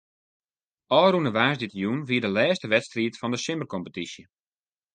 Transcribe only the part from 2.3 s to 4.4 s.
lêste wedstriid fan de simmerkompetysje.